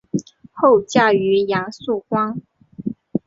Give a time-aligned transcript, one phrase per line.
[0.51, 2.41] 后嫁于杨肃观。